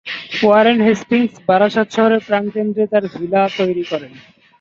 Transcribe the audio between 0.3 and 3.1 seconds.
Warren Hastings Barasat শহরের প্রাণকেন্দ্রে তাঁর